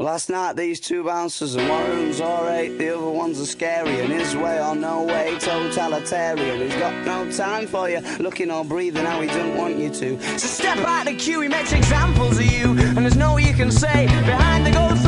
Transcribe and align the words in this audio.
Last 0.00 0.30
night 0.30 0.54
these 0.54 0.78
two 0.78 1.02
bouncers 1.02 1.56
and 1.56 1.68
one 1.68 1.90
room's 1.90 2.20
alright, 2.20 2.78
the 2.78 2.96
other 2.96 3.10
one's 3.10 3.40
a 3.40 3.46
scary 3.46 3.98
and 3.98 4.12
his 4.12 4.36
way 4.36 4.62
or 4.62 4.76
no 4.76 5.02
way, 5.02 5.36
totalitarian. 5.40 6.60
He's 6.60 6.76
got 6.76 7.04
no 7.04 7.28
time 7.32 7.66
for 7.66 7.90
you, 7.90 7.98
looking 8.20 8.48
or 8.48 8.64
breathing 8.64 9.04
how 9.04 9.20
he 9.20 9.26
don't 9.26 9.56
want 9.56 9.76
you 9.76 9.90
to. 9.90 10.20
So 10.38 10.46
step 10.46 10.78
out 10.78 11.06
the 11.06 11.16
queue, 11.16 11.40
he 11.40 11.48
makes 11.48 11.72
examples 11.72 12.38
of 12.38 12.44
you, 12.44 12.78
and 12.78 12.98
there's 12.98 13.16
no 13.16 13.38
you 13.38 13.52
can 13.54 13.72
say 13.72 14.06
behind 14.06 14.66
the 14.66 14.70
gold. 14.70 15.07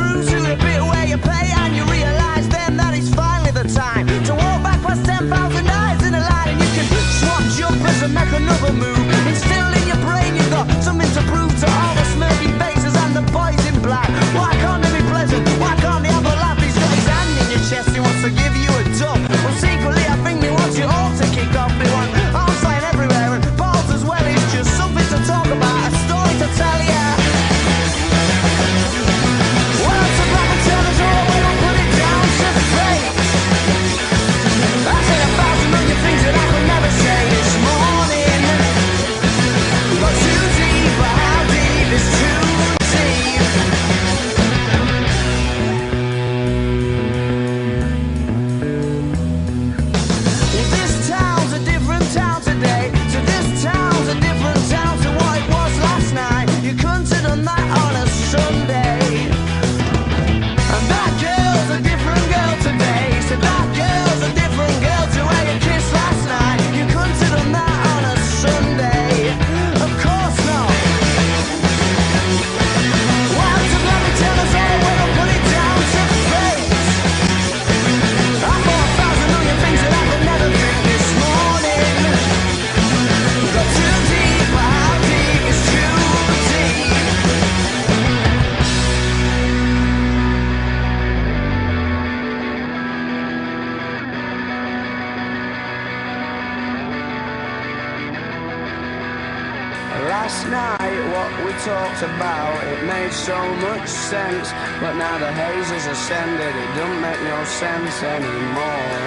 Last 100.10 100.44
night, 100.48 100.98
what 101.14 101.30
we 101.46 101.52
talked 101.62 102.02
about, 102.02 102.58
it 102.66 102.82
made 102.82 103.12
so 103.12 103.38
much 103.62 103.86
sense. 103.86 104.50
But 104.82 104.94
now 104.98 105.18
the 105.18 105.30
haze 105.30 105.70
has 105.70 105.86
ascended, 105.86 106.50
it 106.50 106.70
don't 106.74 107.00
make 107.00 107.22
no 107.22 107.38
sense 107.46 108.02
anymore. 108.02 109.06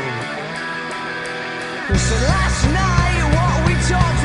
So 1.92 2.16
last 2.24 2.64
night, 2.72 3.20
what 3.36 3.56
we 3.68 3.76
talked 3.84 4.23